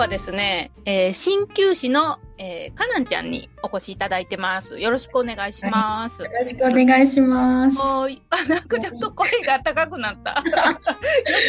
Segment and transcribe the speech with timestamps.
[0.00, 4.78] はですね、えー、鍼灸師の、えー、かなんちゃんにお越しいただいてます。
[4.78, 6.22] よろしくお願いします。
[6.22, 7.76] はい、よろしくお願いします。
[7.76, 10.30] もう、あ、なんかちょっと声が高くなった。
[10.30, 10.36] よ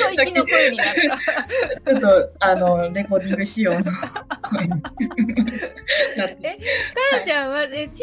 [0.04, 0.94] そ行きの声になった。
[1.92, 3.94] ちょっと、あの、レコーディング仕様の声
[4.64, 4.74] え、か
[7.20, 7.96] なちゃんは、え、鍼灸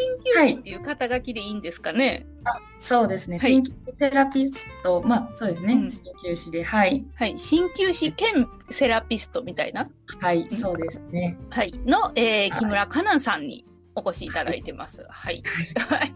[0.47, 3.37] 師っていう肩書きでいいんですかね、はい、あそうですね。
[3.37, 5.75] 鍼灸セラピスト、まあ、そうですね。
[5.75, 5.91] 鍼
[6.23, 7.05] 灸師で、はい。
[7.15, 7.35] はい。
[7.37, 9.89] 鍼灸師兼セラピストみたいな？
[10.19, 11.37] はい、そうですね。
[11.49, 11.71] はい。
[11.85, 13.65] の、えー、木村かなさんに
[13.95, 15.05] お越しいただいてます。
[15.09, 15.43] はい。
[15.77, 16.11] はい。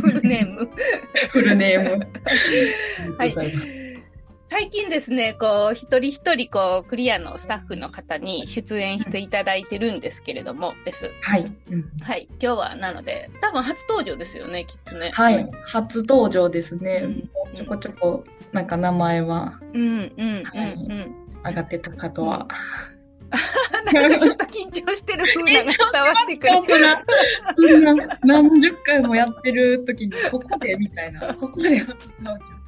[0.00, 0.70] フルネーム。
[1.30, 2.06] フルネーム。
[3.18, 3.34] はい。
[4.52, 11.10] 最近ですね、こう、一人一人、こう、クリアのスタッフの方に出演していただいてるんですけれども、です。
[11.22, 11.50] はい。
[11.70, 12.28] うん、はい。
[12.32, 15.10] 今日は、なので、多分初登場ですよね、きっとね。
[15.14, 15.50] はい。
[15.64, 17.00] 初登場ですね。
[17.02, 21.14] うん、ちょこちょこ、なんか名前は、うん、うん、うん、うん。
[21.46, 22.46] 上がってたかとは。
[23.92, 28.18] なんかちょっと緊張してる風なが伝わってくる。
[28.24, 32.62] 何十回もやってる時に、ここでみたいな、ここで初登場。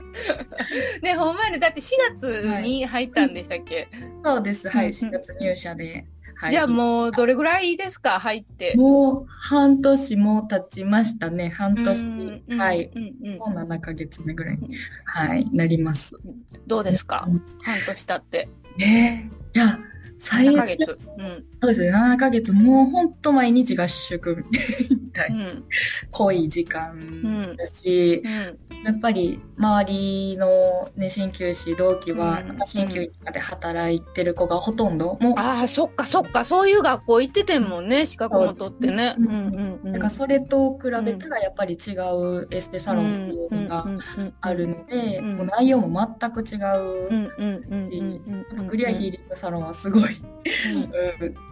[1.03, 3.87] ね、ほんまに、だって4月に入ったんでしたっけ、はい、
[4.25, 6.07] そうです、はい、4月入社で。
[6.37, 8.75] はい、じゃあもう、どれぐらいですか、入って。
[8.77, 11.85] もう、半年も経ちましたね、半年。
[12.57, 12.91] はい。
[13.39, 16.15] もう7ヶ月目ぐらいに、はい、なります。
[16.67, 17.29] どうですか、
[17.63, 18.49] 半年経って。
[18.77, 19.79] ねいや、
[20.19, 24.45] 最初、うん、そうですね、7ヶ月、もうほんと毎日合宿。
[24.91, 25.35] みたい。
[25.35, 25.65] な、うん、
[26.11, 35.35] 濃い時間だし、うん、やっぱり周りのね、鍼灸師、同期は、鍼灸とかで働いてる子がほとんど、もう。
[35.39, 39.17] ああ、そっかそっか、そういう学校行っててもね、資格も取ってね。
[39.99, 43.87] からそれと比べたらやっぱり違うエステサロンっていうのが
[44.41, 47.09] あるので、もう内容も全く違う。
[48.69, 50.21] クリアヒーリングサロンはすごい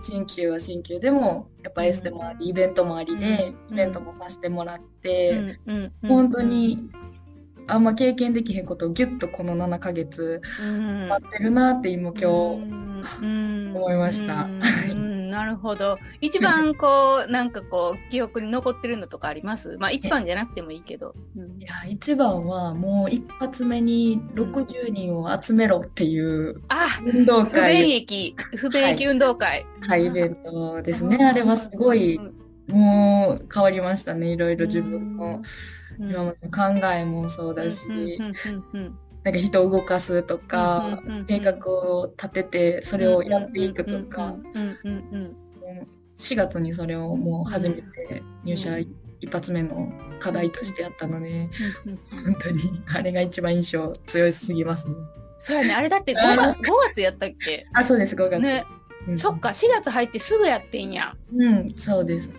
[0.03, 1.01] 新旧は新旧。
[1.01, 5.59] でもやっぱエステもありイベントもありで、イベントもさせてもらって、
[6.07, 6.91] 本当に
[7.69, 10.41] あんま経験できへんことをギュッとこの7ヶ月
[11.09, 14.49] 待ってるなって今今日思いました。
[15.33, 15.99] なるほど。
[16.21, 19.79] 一番こう、なんかこう、記憶に残ってるのとかあります？
[19.79, 21.15] まあ一番じゃなくてもいいけど。
[21.35, 27.79] うん、いや、一番はもう一発目に60人を集めろっていう、あ運動会。
[27.79, 29.65] 不便益、不便益運動会。
[29.81, 31.25] はい、イベントですね。
[31.25, 32.21] あれはすごい、
[32.69, 34.33] もう変わりましたね。
[34.33, 35.43] いろいろ自分の。
[35.99, 37.85] 今までの考えもそうだし、
[39.25, 44.37] なんか人を動かすとか、計画を立ててそれをやっていくとか、
[46.19, 48.89] 4月にそれをもう初めて入社一
[49.31, 51.49] 発目の課題としてやったので、
[52.11, 54.95] 本当にあれが一番印象強すぎますね。
[55.39, 57.67] そうやね、あれだって 5, 月 ,5 月やったっけ？
[57.75, 58.41] あ、そうです、5月。
[58.41, 58.65] ね。
[59.09, 61.17] うん、そっか、4月入ってすぐやってんや。
[61.37, 62.35] うん、そうですね。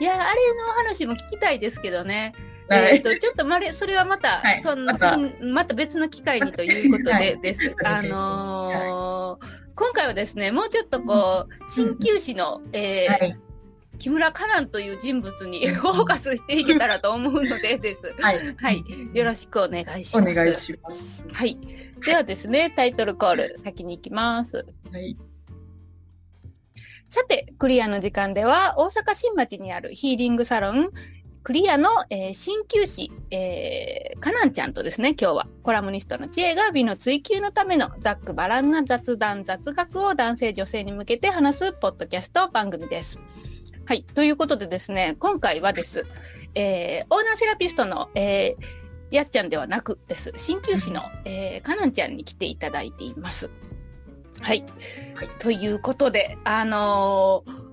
[0.00, 2.32] いや、あれの話も聞きたいですけどね。
[2.70, 7.74] えっ、ー、と、ちょっとまれ、それはまた、はい、そんまたまた別の機会にということで、はい、です。
[7.84, 13.38] あのー、今回はですね、もうちょっとこう、鍼灸師の、えー、はい
[13.98, 18.00] 木村カナンという人物に フォーカスしていけたらと思うのでです。
[18.20, 18.56] はい。
[18.56, 18.84] はい。
[19.12, 20.30] よろしくお願いします。
[20.30, 21.26] お願いします。
[21.32, 21.58] はい。
[22.04, 24.64] ではですね、タイトルコール、先に行きます。
[24.92, 25.16] はい。
[27.08, 30.90] さて、クリアの時間では、大阪新町にあるヒーリングサロン、
[31.48, 43.18] クリアの、えー、鍼灸師、えー、カナンちゃんとですね、今日はコラムニストの知恵が美の追求のためのざっくばらんな雑談、雑学を男性女性に向けて話すポッドキャスト番組です。
[43.86, 44.02] はい。
[44.02, 46.04] ということでですね、今回はです、
[46.54, 53.48] えー、オーナーセラピストの、えー、やっちゃんではなくです、鍼灸師の、えー、かなんちゃんに来ていただいています。
[54.42, 54.66] はい。
[55.14, 57.67] はい、ということで、あのー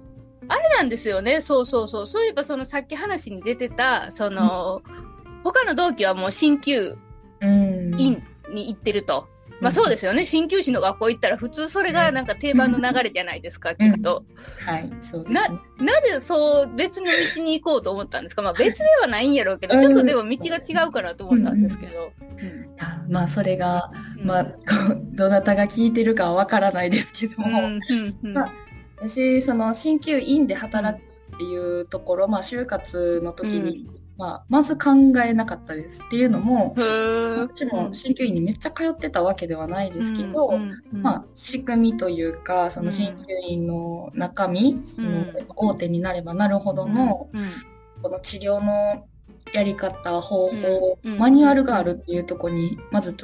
[0.48, 1.42] あれなんですよね。
[1.42, 2.08] そうそうそう。
[2.08, 6.98] そういえばそのさっき話に出てた、その、うん、他の同期はもう鍼灸
[7.42, 9.28] 院に行ってると。
[9.48, 10.26] うん、まあそうですよね。
[10.26, 14.26] 鍼灸師の学校行ったら普通それがなんか定番の流れじゃないですか、きっと。
[14.66, 15.42] はい、そうです、ね、
[15.80, 18.42] な、なぜそう別の道に行こうと思ったんですか？
[18.42, 22.12] まあ別ではないんやろうけど、ちょっとでも道が違うかなと思ったんですけど。
[23.10, 24.48] まあそれが、まあ、
[25.14, 27.80] どなたが聞いてるかはわからないですけども、
[28.22, 28.52] まあ
[28.98, 31.04] 私その鍼灸院で働く
[31.36, 34.92] っていうところ、まあ、就活の時に、うん、まあ、まず考
[35.26, 36.76] えなかったですっていうのもも
[37.56, 37.92] ちろん。
[37.92, 45.26] 鍼灸院にめっちゃ通ってたわけではないですけど、うんうん、まあ、仕組みというかその鍼灸院の中身、その
[45.56, 47.30] 大手になればなるほどの、
[48.02, 49.08] この治療の
[49.54, 53.14] やり方方法、マニュアルがあるっていうとこにまずん？
[53.14, 53.18] っ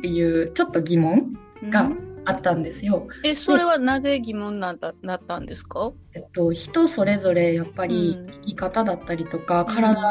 [0.00, 1.90] ていうちょっと疑問が
[2.26, 3.06] あったんですよ。
[3.22, 5.92] え、それはなぜ疑問なだなったんですか？
[6.12, 10.02] えっと、人それぞれやっぱり生き方だったりとか、うん、体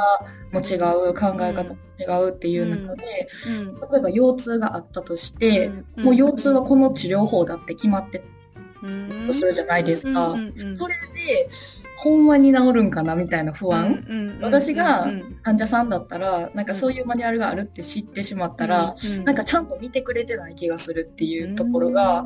[0.52, 0.76] も違
[1.10, 3.28] う、考え方も違うっていう中で、
[3.60, 8.24] うん、例えば腰痛があったとして、もう腰痛はこの治療法だって決まって
[9.28, 10.36] とするじゃないですか。
[10.78, 11.50] それで、
[11.98, 14.38] ほんまに治るんかなみたいな不安？
[14.42, 15.08] 私が
[15.44, 22.24] 患者さんだったら、なんかそういうマニュアルがあるって知ってしまったら、なんかちゃんと見てくれてない気がするっていうところが、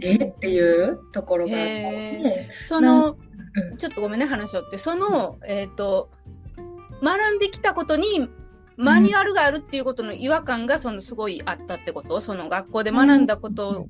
[0.00, 0.16] え？
[0.16, 2.50] っていうところがあって。
[2.64, 3.16] その、
[3.78, 4.78] ちょっとごめんね、話をって。
[4.78, 6.10] その、えっ、ー、と、
[7.02, 8.28] 学んできたことに
[8.76, 12.20] マニュアルがあるっていうことの違和感がそのすごいあったってこと？
[12.22, 13.88] その学校で学んだこと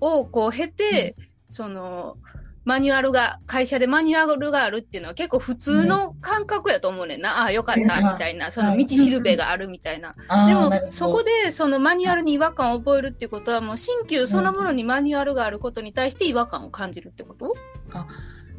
[0.00, 1.14] をこう経て、
[1.46, 2.16] その、
[2.64, 7.42] マニュアルが、会社でマニュアルがあるっていうのは結構普通の感覚やと思うねんな。
[7.42, 8.50] ああ、よかった、みたいな。
[8.50, 10.14] その道しるべがあるみたいな。
[10.48, 17.54] でも、そこでそのマニュアルに違和感を覚えるっていうことは、もう新旧そのものにマニュアルがあることに対して違和感を感じるってこと？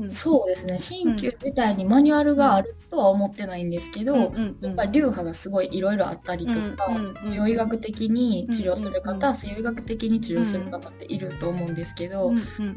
[0.04, 0.78] あそうですね。
[0.78, 4.26] 鍼灸自体にマニュアルがあるとは思ってないんですけど、や
[4.70, 6.88] っぱり流派がすごいいろいろあったりとか、
[7.24, 12.32] 美容医学的に治療する方、西洋医学的に治療する方っていると思うんですけど、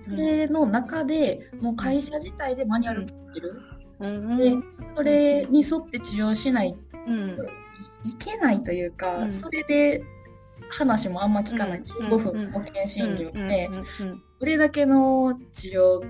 [0.08, 3.60] それの中でもう会社自体でマニュアル作ってる、
[4.38, 4.56] で
[4.96, 6.78] それに沿って治療しないと
[8.04, 10.04] いけないというか、それで
[10.70, 13.70] 話もあんま聞かない、15分保険診療で、
[14.38, 16.00] それだけの治療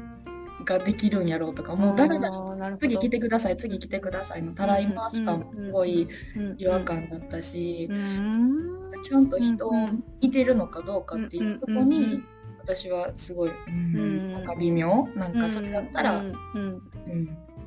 [0.68, 2.30] ができるんやろうとか、もう誰だ
[2.78, 6.06] 次来てください、次来てくださいのたらい回し感もすごい
[6.58, 7.88] 違和感だったし、
[9.02, 9.72] ちゃんと人を
[10.20, 12.22] 見てるのかどうかっていうとこに、
[12.58, 14.44] 私はすごい、うん、なん。
[14.44, 15.08] か微妙。
[15.14, 16.82] なんかそれだったら、うん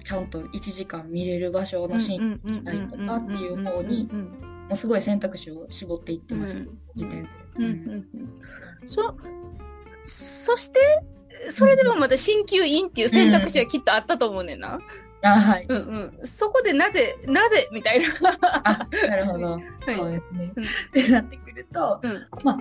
[0.04, 7.30] ちゃんと1時間見れる場所のシーン見たりとかっていう方に、もうすごい選択肢を絞っていってました、時点で。
[8.88, 9.16] そ
[10.04, 10.80] そして
[11.50, 14.80] それでもまた鍼灸院っていう選択肢はきっとあったと思うねんな。
[15.24, 15.66] あはい。
[15.70, 16.28] うんうん。
[16.28, 18.08] そこでなぜ、なぜみたいな。
[18.64, 19.60] あ、なるほど。
[19.86, 20.52] そうですね。
[20.90, 22.60] ってなってくると、うん、まあ、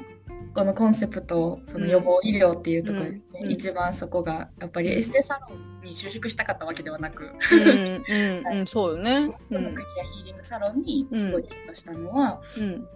[0.54, 8.04] このコンセプト、その予防医療っていうところですね、うん、一番そこが、やっぱりエステサロンに就職したかったわけではなく、うん、
[8.58, 9.28] うん、 そうよね。
[9.28, 12.88] このクリアヒーリングサロンにすごいヒットしたのは、うん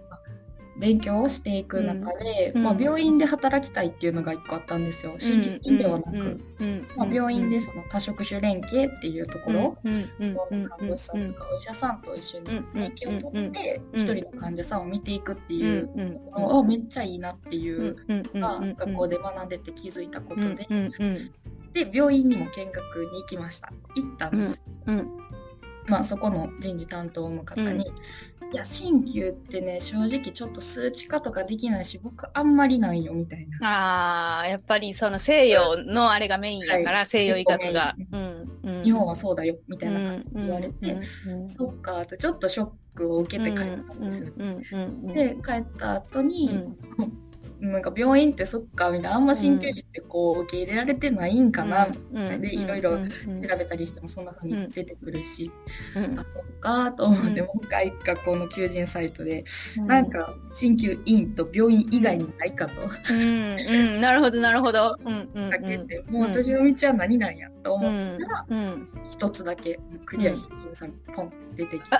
[0.77, 5.15] 勉強をしていく中で、うん、まあ、病院で働きたいっていうのが一個あったんですよ。
[5.17, 6.41] 新規院ではなく、
[6.97, 15.89] まあ、病院でその多職種連携っていうところ、看護師さんとかお医者さんと一緒に連携を取って一人の患者さんを見ていくっていう
[16.31, 17.95] のをめっちゃいいなっていう
[18.33, 20.67] のが学校で学んでて気づいたことで、
[21.73, 23.71] で病院にも見学に行きました。
[23.95, 24.61] 行ったんです。
[25.87, 27.85] まあ、そこの人事担当の方に、
[28.55, 34.37] いや、鍼灸ってね、正直ちょっと数値化とかできないし、僕あんまりないよ、みたいな。
[34.37, 38.83] ああ、やっぱりその西洋のあれがメインやから、はい、西洋医学が、うんうん。
[38.83, 40.97] 日本はそうだよ、みたいな感じで言われて、
[41.57, 44.33] そっか、とちょっとショックを受けて帰ったんですよ。
[45.13, 46.49] で、帰った後に、
[47.71, 53.07] なんか病院ってそっかみたいなあんま鍼灸師ってこう受け入れられてないんかな、うん、でいろいろ調
[53.57, 55.51] べたりしてもそんな風に出てくるし、
[55.95, 59.43] うん、あそっかと思って、もう一回学校の求人サイトで、
[59.77, 62.73] うん、なんか鍼灸院と病院以外にないかと。
[63.11, 63.19] うん。
[63.19, 64.97] うん、なるほどなるほど。
[65.03, 65.29] うん。
[65.33, 68.75] うん、だけて、もう私の道は何なんやと思ったら、
[69.09, 71.97] 一つだけクリアヒールさんポン出てきて、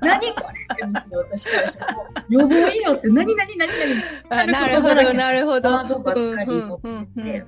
[0.00, 1.96] 何これって私からしたら
[2.28, 3.72] 予防医療って何何何
[4.28, 5.70] 何なるほど、なるほど。
[5.70, 7.44] ワードばっかり持ってて。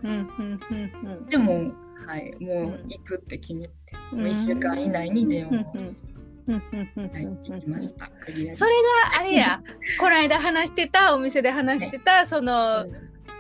[1.31, 1.73] でも、
[2.07, 3.73] はい、もう行くって決めて、
[4.13, 6.03] もう1週間以内に電話を。
[6.45, 8.11] はい、行きました。
[8.53, 8.73] それ
[9.13, 9.63] があれや、
[10.01, 12.87] この間話してた、お店で話してた、その、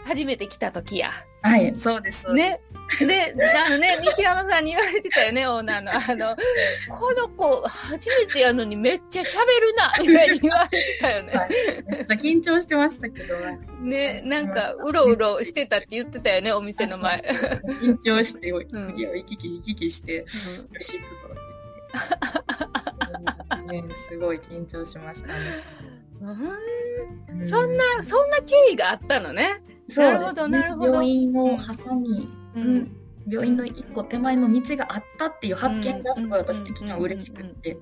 [0.04, 1.12] 初めて来た時や。
[1.42, 2.32] はい、そうです。
[2.32, 2.61] ね。
[3.00, 3.35] で、
[3.66, 5.92] あのね、 西山さんに言われてたよね、オーナーの。
[5.92, 6.37] あの、
[6.88, 11.32] この子、初めてやのにめっちゃ喋るな、みたいに言われてたよね。
[11.32, 11.50] はい、
[11.87, 13.37] めっちゃ緊張してましたけど。
[13.80, 17.21] ね、なんか、うろうろしてたって言ってたよね、お店の前。
[17.80, 20.25] 緊張して、次を行き来行き来して、レ
[20.80, 21.32] シートと
[23.73, 25.35] ね、すごい緊張しましたね。
[26.21, 29.62] うん、そんな、そんな経緯があったのね。
[29.89, 30.93] なるほど、なるほど。
[30.93, 32.97] 病院を挟み、うん、
[33.27, 37.79] 病院の一個手前の道があったっていう発見がすごい私的には嬉しくて、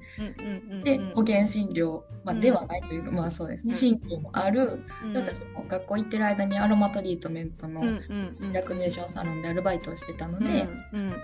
[0.85, 4.83] で、保険診療、まあ、ではないというか、まあそうですね、鍼灸もある、
[5.14, 7.99] 私も学校行ってる間にアロマトリートメントのリ
[8.52, 10.66] ラクネーションサロンでアルバイトをしてたので、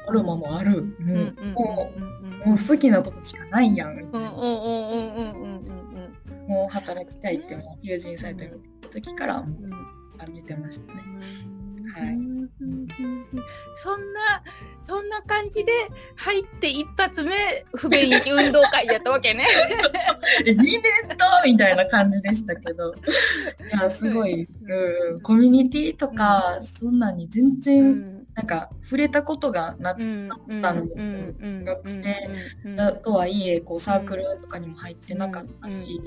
[0.07, 0.83] アロマもある、
[1.55, 1.93] も
[2.45, 3.97] う、もう好きなことしかないやん。
[6.47, 9.45] もう働きたいってもう友人サイトに見た時から、
[10.19, 11.03] 感じてましたね。
[11.97, 12.19] はい、
[13.75, 14.43] そんな
[14.83, 15.73] そんな感じで
[16.17, 17.35] 入って一発目
[17.75, 19.47] 不便益運動会やったわけね。
[20.45, 20.83] 2年
[21.17, 22.95] とみたいな感じでしたけど。
[23.73, 24.47] いやすごい、
[25.13, 36.01] うん、コミュニティとか、そんなに全然、なんか触れたことがなかったんです学生だとはいえこうサークルとかにも入ってなかったし、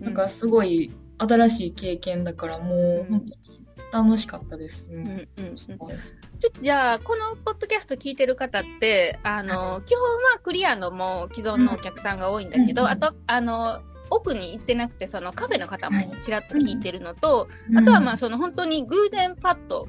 [0.00, 4.88] なんかすごい新しい経験だからもう本当に楽しかったです。
[4.90, 5.28] うん。
[5.38, 19.88] うんちょじゃあこのポッドキャスト聞いてる方ってあの、はい、基本はクリアのも既存のお客さんが多いんだけど、うん、あとあの奥に行ってなくてそのカフェの方もちらっと聞いてるのと、はい、あとはまあその本当に偶然パッと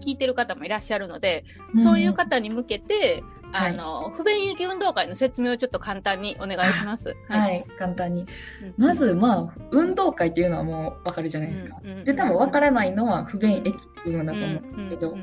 [0.00, 7.16] 聞いてる方もいらっしゃるので、うん、そういう方に向けてあの、はい、不便行き運動会の説明をちょっと簡単にお願いします。
[7.28, 8.26] はい、はい、簡単に。
[8.76, 11.80] まず、まあ、運動会っていうのはもうわかるじゃないですか。
[12.04, 15.16] で、多分わからないのは不便駅っていうのだと思うんですけど、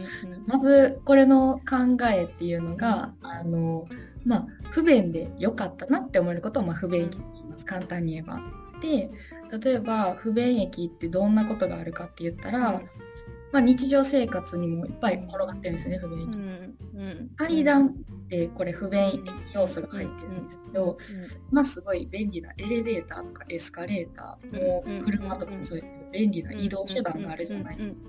[0.45, 3.87] まず、これの考えっていうのが、あの、
[4.25, 7.65] まあ、不便で良かったなって思えることを、まあ、不便駅って言います。
[7.65, 8.39] 簡単に言えば。
[8.81, 9.09] で、
[9.57, 12.81] 例えば、不便駅ってどんなことがあるかって言ったら、
[13.57, 16.37] まあ、日常生活にもいっぱい転がってるんですね、不便駅。
[16.37, 19.23] うんうん、階段ってこれ不便
[19.55, 20.97] 要素が入ってるんですけど、
[21.49, 27.99] まあすごい便利なエレベーターとかエスカレーターも車とかもそうですけど便利な移動手段があるじゃないですか。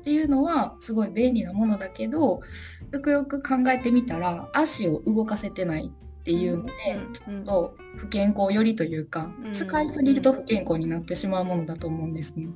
[0.00, 2.40] っていうのはすごい便利なものだけど
[2.90, 6.72] よくよく考えてみたら足を動かせてないっていうので、
[7.12, 12.46] ちょっと不健康よりというか、使いすぎると不健康になってしまうものだと思うんですね。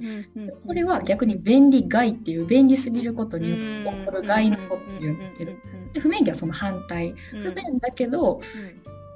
[0.65, 5.53] これは逆に便利害っていう便利すぎることに起こる害のことっていうんですけど、
[5.95, 7.13] で不便利はその反対。
[7.33, 8.41] 不便だけど、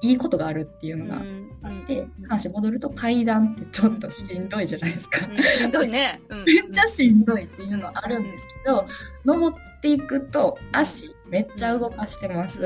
[0.03, 1.23] いいことがあるっていうのが
[1.63, 5.19] あって、話戻ると階段ってちょっとしんどいじゃないですか。
[5.21, 6.21] しんどいね。
[6.45, 8.87] めっちゃしんどいっていうのはあるんですけど、
[9.25, 12.61] 登っていくと足めっちゃ動かしてます。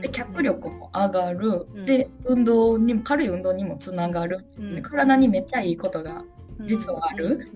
[0.00, 1.66] で脚力も上がる。
[1.86, 4.44] で運動にも軽い運動にもつながる。
[4.74, 6.24] で体にめっちゃいいことが
[6.66, 7.48] 実はある。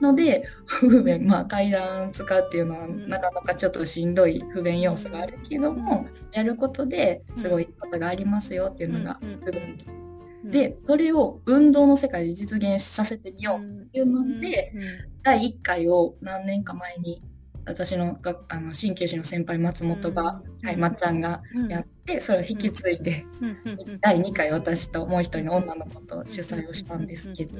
[0.00, 1.26] ので不便。
[1.26, 9.78] まあ階段使うっていうのはなかなかちょっとしんどい不便要素があるけどもやることですごいことがありますよっていうのが不便。
[10.44, 14.72] でそれを運動の世界で実現させてみようっていうので
[15.22, 17.22] 第1回を何年か前に
[17.64, 23.24] 私のがあの鍼灸師の先輩松本が、うん、はい、まっちゃんがやって、それを引き継いで、
[24.00, 27.58] 第2回私ともう一人の女の子と主催をしたんですけど、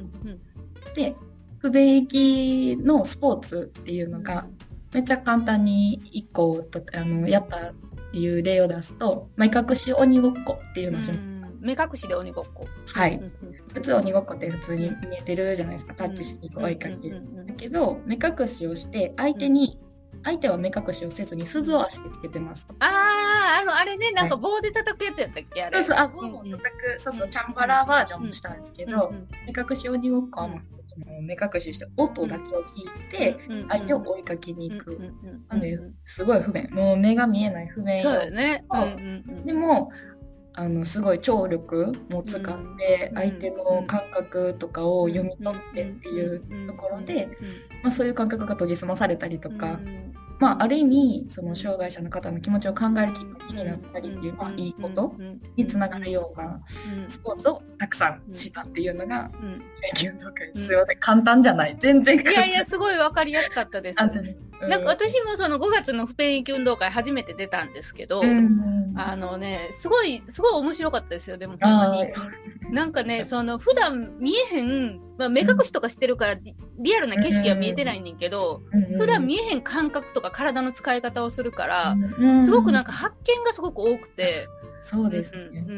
[0.95, 1.15] で
[1.59, 4.47] 不便益のスポーツっていうのが
[4.93, 7.73] めっちゃ簡単に1個とあのやったっ
[8.13, 11.33] ていう例を出すと目隠し鬼ごっこっていうのをします。
[11.63, 12.67] 目隠しで鬼ごっこ。
[12.87, 13.23] はい。
[13.73, 15.95] 普通鬼ごっこって普通に見えてるじゃないですか。
[15.95, 17.09] タッチしに追いかけ。
[17.09, 17.23] る。
[17.47, 19.79] だけど、目隠しをして相手に
[20.25, 22.67] 相手は目隠しをせずに鈴を足につけてます。
[22.79, 25.79] ああ、あの、あれね、なんか棒で叩くやつやったっけ、あれ。
[25.79, 29.13] そうそう、あ、棒を叩く、そうそう、チャンバラーバージョンもしたんですけど、
[29.47, 30.49] 目隠し鬼ごっこは
[31.23, 33.37] 目隠しして音だけを聞いて
[33.69, 34.99] 相手を追いかけに行く。
[35.49, 36.69] なので、すごい不便。
[36.71, 37.99] もう目が見えない不便。
[37.99, 38.65] そうよね。
[39.45, 39.91] でも、
[40.55, 42.43] あのすごい聴力も使っ
[42.77, 47.29] て相手の感覚とかを読み取ってっていうところで、
[47.83, 49.81] まあ、そういう感覚が研ぎ澄まされたりとか、
[50.39, 55.15] まあ、ある意味その障害者の方の気持ちを考えるきっかけになったりっていう、まあ、いいこと
[55.57, 56.61] につながるような
[57.09, 59.31] スポーツをたくさんしたっていうのが
[59.95, 61.77] 勉強とかすいません簡単じゃない。
[61.79, 63.99] 全然いやいやすごい分かりやすかったです。
[64.69, 72.05] なんか私もその5月の不便域運動会初めて出たんですけど、うん、あのねすごいすごい面白かったですよでもほんまに。
[72.71, 76.37] なんかねその普段見えへん、まあ、目隠しとかしてるから
[76.79, 84.49] リアルな景色は見えてないねんけど、うん、普段見えへん感覚とか体の使い方をするから、うん、すごくなんか発見がすごく多くて。
[84.85, 85.73] そうですね、うんう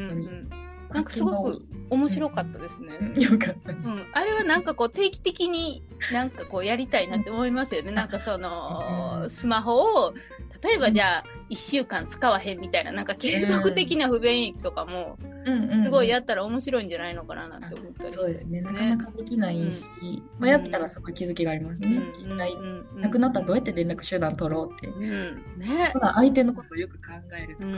[0.56, 0.63] ん
[0.94, 1.60] なんかすごく
[1.90, 2.94] 面白かったですね。
[3.16, 4.06] よかった、うん。
[4.12, 5.82] あれはなんかこう定期的に
[6.12, 7.90] なんかこうやりたいなって思いますよね。
[7.90, 10.14] なんかその、スマホを、
[10.62, 11.24] 例えばじゃあ
[11.54, 15.16] 1週間使わへんみたいな、なんか継続的な不便益とかも、
[15.82, 18.60] すごいやったら面白いんじゃないのかななんて思ったりして、そうですね。
[18.60, 19.86] なかなかできないし、
[20.38, 22.02] まあ、やったらそこ気づきがありますね。
[22.18, 22.56] 一体、
[22.96, 24.88] なくなったらどうやって連絡手段取ろうって。
[24.88, 25.90] ね。
[25.92, 27.68] ただ相手のことをよく考えるとか。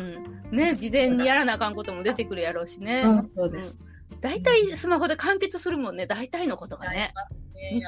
[0.50, 3.04] ね、事前にやらなあかんことも出てくるやろうしね。
[3.37, 3.78] そうです。
[4.21, 7.12] 大体スマホで完結するもんね、大体のことがね。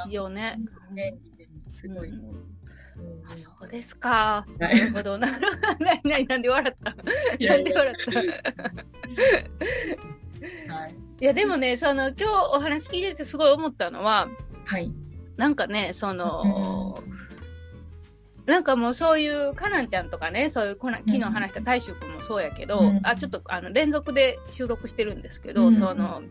[0.06, 0.58] 日常ね。
[1.70, 2.12] すごい。
[3.30, 4.46] あ、そうですか。
[4.58, 5.18] なるほど。
[5.18, 5.84] なるほど。
[5.84, 7.96] なになんで笑ったなんで笑っ
[10.68, 10.74] た？
[10.74, 10.94] はい。
[11.20, 12.24] いや、でもね、その、今日
[12.54, 14.28] お話聞いててすごい思ったのは、
[14.64, 14.90] はい。
[15.36, 17.02] なんかね、その、
[18.46, 26.22] なんかもうそういう、かなんちゃんとかね、そういう、こな昨日話した大衆君もそうやけど、うん、あ、ちょっとあの連続で収録してるんですけど、うん、その、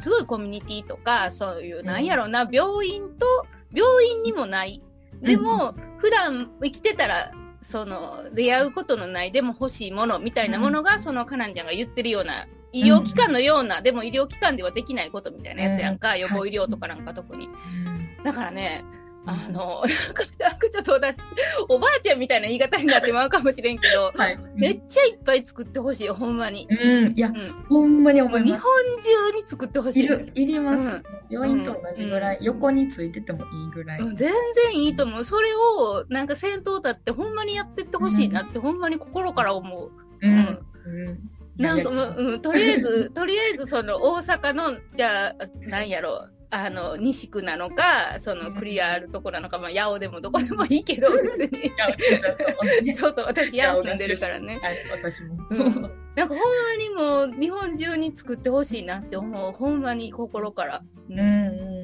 [0.00, 4.82] すごいコミュニティとか、そういう、なんやろうな、病院と、病院にもない。
[5.24, 17.48] でも、普段生きてたら、その、出会うことのない、でも欲しいものみたいなものが、その、かなんちゃんが言ってるような、医療機関のような、でも医療機関ではできないことみたいなやつやんか、予防医療とかなんか特に。
[18.24, 18.84] だからね、
[19.26, 19.82] あの、
[20.38, 21.18] なんかちょっと私、
[21.68, 26.66] おばあちゃんみたいな言い方になってまうかもしれんけど、はい、めっちゃいっぱい作ってほしい、ほんまに。
[26.68, 28.52] うん、いや、うん、ほんまに思います。
[28.52, 28.62] 日本
[29.30, 30.04] 中に作ってほしい。
[30.34, 30.78] いります。
[30.78, 34.00] うん、病院と同じぐらい、うん、横についててもいいぐらい。
[34.00, 34.32] 全然
[34.74, 35.24] いいと思う。
[35.24, 39.92] それを、なんか先頭立ってほんまにやってってほしいなって、ほんまに心から思う。
[40.22, 40.58] うん。
[41.56, 45.34] なんかもう、うん、とりあえず、とりあえずその大阪の、じゃあ、
[45.68, 51.72] なんやろう、あの西区なのかそのクリアあるとこなのか、まあ、八尾でもどこでもいいけど別に。
[52.94, 55.64] そうそう私八尾住んでるからね、はい、私も、うん、
[56.14, 56.44] なんかほんま
[56.78, 60.82] にもう日本中に作ってほしいなって思うほんまに心から。
[61.10, 61.83] うん、うん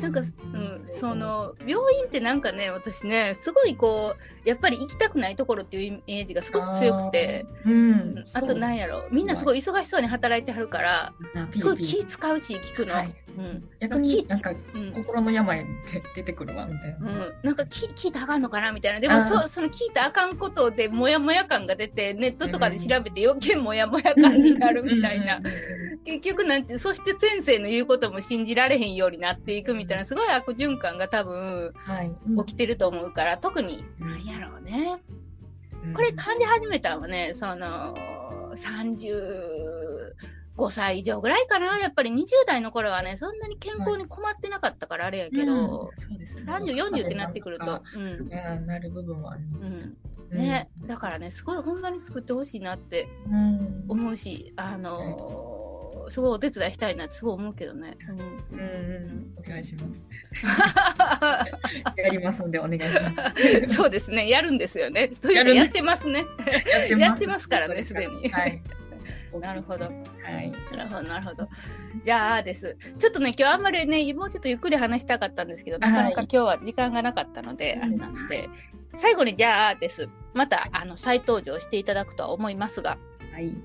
[0.00, 7.44] なんか、うん、その病院ってなんかね私ねすごいこうやっぱり行きたくないところっていうイメージがすごく強くて。
[7.66, 9.04] あ,、うん、あとなんやろ。
[9.10, 11.12] みんなすごい忙しそうに働いてはるから
[11.54, 14.52] すごい気使うし聞くの、はい、うん、逆になんか、
[14.94, 19.00] 心の病って出てくるわみたいな、うん、なんか聞聞いたらあかんのかなみたいな。
[19.00, 25.40] でもそその聞いたらあかんことでモヤモヤ感が出てネットとかで調べて余計モヤモヤ感になるみたいな。
[26.04, 31.72] 結局なんてそして先生の言うことも信じられへんようになっていくみたいなすごい悪循環が多分、
[32.46, 33.84] 起きてると思うから特に。
[33.98, 35.02] なんやろうね、
[35.94, 37.94] これ感じ始めたのはねその
[38.54, 40.14] 30
[40.56, 41.78] 5歳以上ぐらいかな。
[41.78, 48.28] やっぱり20代の頃はね、そんなに健康に困ってなかったからあれやけど、はいうんね、30、40ってなってくると、うん。
[48.66, 49.72] なる部分はあります。
[50.30, 53.08] うん、ね、だからね、すごいほんまに作ってほしいなって
[53.88, 55.59] 思うし、あのー
[56.08, 57.96] すごいお手伝いしたいなってすごい思うけどね。
[58.08, 60.04] うん、うん、お願いします。
[61.96, 63.74] やりますんでお願いします。
[63.74, 65.08] そうですね、やるんですよね。
[65.08, 66.24] というかやってますね。
[66.98, 68.28] やってますからね、すでに。
[68.30, 68.62] はい。
[69.38, 69.84] なるほど。
[69.84, 70.52] はい。
[70.76, 71.48] なるほど、なるほど。
[72.04, 72.76] じゃあです。
[72.98, 78.48] ちょっとね、今日あんまりね、もうちょっとゆっくり話したかったんですけど、なかなか今日は時間がなかったので、はい、あれなので、
[78.96, 80.08] 最後にじゃあです。
[80.34, 82.98] また、あの、再登場していただくとは思いますが、
[83.32, 83.56] はい。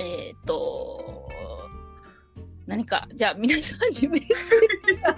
[0.00, 1.30] えっ、と、
[2.66, 4.96] 何か、じゃあ皆さんにメッセージ。
[5.02, 5.12] ざっ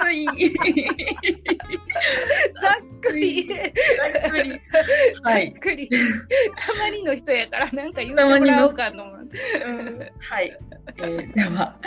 [0.00, 0.26] くり。
[0.26, 0.32] ざ
[2.68, 3.48] っくり。
[3.50, 3.60] ざ
[4.20, 4.60] っくり。
[5.22, 5.54] はい。
[5.54, 9.04] たまにの人やからなんか言ってもらおうかの。
[9.04, 10.58] うん、はい。
[10.98, 11.78] えー、では、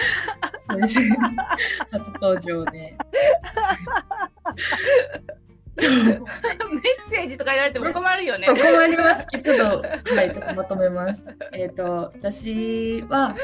[1.91, 2.97] 初登場で。
[5.77, 6.19] メッ
[7.09, 8.47] セージとか言われても困るよね。
[8.47, 11.25] 困りますちょっと、はい、ちょっとまとめます。
[11.51, 13.35] えっ、ー、と、私は、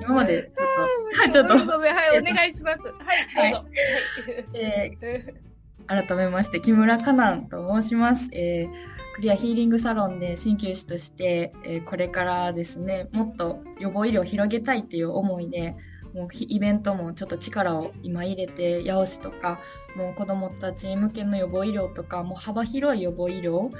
[0.00, 0.66] 今までちょっ
[1.12, 1.72] と、はい、ちょっと。
[1.72, 2.78] ごめん、はい、お願いします。
[2.78, 3.66] はい、どうぞ。
[3.68, 8.28] はい、えー、改めまして、木村かなんと申します。
[8.32, 15.76] えー、クリアヒーリングサロンで鍼灸師として、えー、これからですね、もっと予防医療を広げたいっていう思いで、
[16.14, 19.60] もうイベントもちょっと力を今入れて八尾市とか
[19.96, 23.70] もう子どもたち向けの予防医療とかもう幅広い予防医療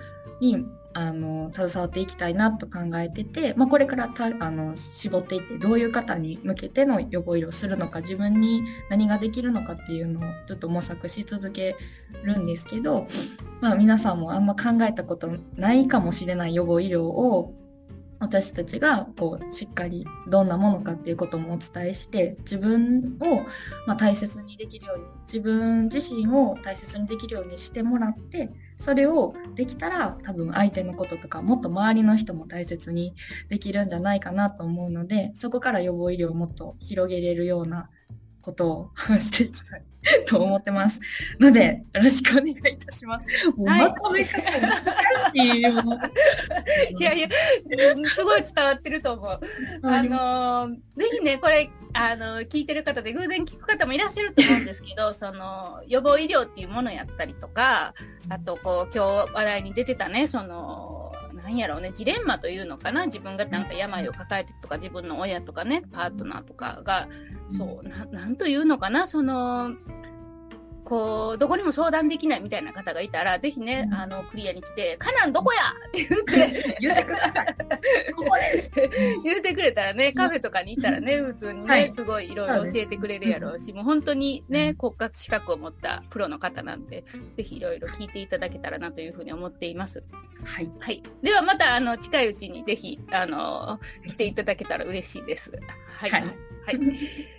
[0.40, 11.76] にあの携わっていきたいなと考えてて、まあ、これからたあの絞っていってどういう方に向けての予防医療をするのか自分に何ができるのかっていうのをちょっと模索し続け
[12.24, 13.06] るんですけど、
[13.60, 17.54] まあ、皆さんもあんま考えたことないかもしれない予防医療を
[18.20, 23.46] 私たちがこうしっかりどんなものかっていうこともお伝えして自分を
[23.87, 33.14] ま大切にできるように自分自身を大切にできるようにしてもらってそれをできたら多分相手のこととかもっと周りの人も大切に
[33.48, 37.88] できるんじゃないかなと思うのでそこから予防医療をもっと広げれるような
[38.42, 39.83] ことを話していきたい
[40.26, 40.98] と思ってます。
[41.38, 43.26] ので、よろしくお願いいたします。
[43.48, 44.72] もうまとめ方難
[45.35, 45.72] しいよ。
[46.98, 47.29] いやいや、
[48.09, 49.40] すごい伝わってると思う。
[49.83, 57.94] あのぜひね、これ、あの聞いてる方で偶然聞く方もいらっしゃると思うんですけど、 その、予防医療っていうものやったりとか、
[58.29, 60.99] あと、こう、今日話題に出てたね、その、
[61.50, 67.08] なんやろうね、ジレンマというのかな、自分がなんか病を抱えてとか、自分の親とかね、パートナーとかが、
[67.48, 69.72] そう、ななんというのかな、その、
[70.90, 75.61] こう、どこにも相談できないみたいな方がいたら、ぜひね、あの、クリアに来て、カナンどこや？
[75.87, 77.57] って言って、言ってください。
[78.16, 78.70] ここです
[79.22, 87.05] 言ってくれたらね、カフェとかに行ったらね、普通にね、はい、すごいいろいろ教えてくれるやろうし、もう本当にね、国家資格を持ったプロの方なんで、
[87.37, 90.03] ぜひいろいろ聞いていただけたらなというふうに思っています。
[90.44, 90.68] はい。
[90.81, 91.05] はい。
[91.22, 95.53] ではまた、あの、近いうちにぜひ、あの、来ていただけたら嬉しいです。
[95.87, 96.11] はい。
[96.11, 96.22] はい。
[96.66, 96.79] はい、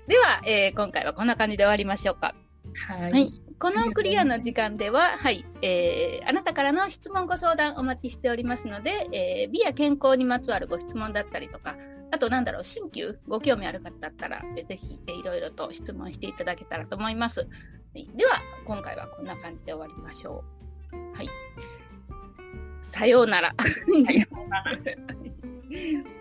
[0.08, 2.34] では、えー、今回はこんな感じで終わりましょうか。
[2.76, 3.42] はい、はい。
[3.60, 11.76] このクリアの時間では、はい、えー、あなたからの質問ご相談お待ちしておりますので、えー、美や健康にまつわるご質問だったりとか、
[12.12, 17.42] あとなんだろう、鍼灸ご興味ある方だったら、ぜひ、えー、いろいろと質問していただけたらと思います。
[17.42, 17.46] は
[17.94, 20.44] い、では、今回はこんな感じで終わりましょ
[20.92, 21.16] う。
[21.16, 21.30] はい。
[22.82, 23.54] さようなら。
[23.60, 24.72] さようなら。